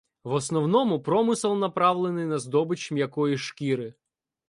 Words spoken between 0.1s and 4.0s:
В основному, промисел направлений на здобич м'якої шкіри.